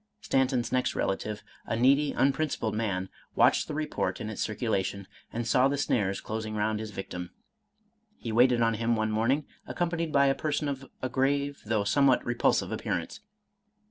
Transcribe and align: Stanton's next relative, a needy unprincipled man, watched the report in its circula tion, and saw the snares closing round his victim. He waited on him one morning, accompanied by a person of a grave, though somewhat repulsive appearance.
Stanton's 0.19 0.71
next 0.71 0.95
relative, 0.95 1.43
a 1.67 1.75
needy 1.75 2.11
unprincipled 2.11 2.73
man, 2.73 3.07
watched 3.35 3.67
the 3.67 3.75
report 3.75 4.19
in 4.19 4.31
its 4.31 4.43
circula 4.47 4.83
tion, 4.83 5.07
and 5.31 5.45
saw 5.45 5.67
the 5.67 5.77
snares 5.77 6.21
closing 6.21 6.55
round 6.55 6.79
his 6.79 6.89
victim. 6.89 7.29
He 8.17 8.31
waited 8.31 8.61
on 8.63 8.73
him 8.73 8.95
one 8.95 9.11
morning, 9.11 9.45
accompanied 9.67 10.11
by 10.11 10.25
a 10.25 10.33
person 10.33 10.67
of 10.67 10.89
a 11.03 11.07
grave, 11.09 11.61
though 11.67 11.83
somewhat 11.83 12.25
repulsive 12.25 12.71
appearance. 12.71 13.19